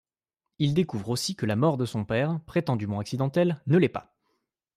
[0.57, 4.15] Il découvre aussi que la mort de son père, prétendument accidentelle, ne l'est pas.